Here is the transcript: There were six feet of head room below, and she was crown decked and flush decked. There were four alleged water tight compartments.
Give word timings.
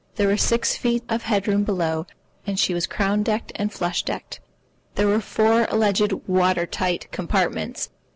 There 0.15 0.27
were 0.29 0.35
six 0.35 0.75
feet 0.75 1.03
of 1.09 1.21
head 1.21 1.47
room 1.47 1.63
below, 1.63 2.07
and 2.47 2.57
she 2.59 2.73
was 2.73 2.87
crown 2.87 3.21
decked 3.21 3.51
and 3.53 3.71
flush 3.71 4.01
decked. 4.01 4.39
There 4.95 5.05
were 5.07 5.21
four 5.21 5.65
alleged 5.69 6.11
water 6.25 6.65
tight 6.65 7.07
compartments. 7.11 7.91